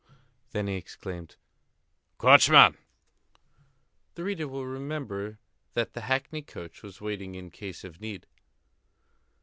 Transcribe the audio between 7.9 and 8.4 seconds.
need.